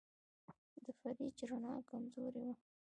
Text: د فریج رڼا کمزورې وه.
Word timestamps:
د 0.83 0.85
فریج 0.99 1.37
رڼا 1.49 1.73
کمزورې 1.89 2.41
وه. 2.47 2.53